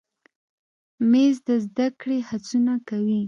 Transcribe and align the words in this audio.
مېز 1.11 1.35
د 1.47 1.49
زده 1.65 1.87
کړې 2.01 2.17
هڅونه 2.29 2.73
کوي. 2.87 3.19